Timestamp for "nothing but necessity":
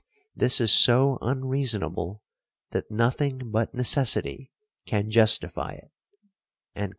2.89-4.51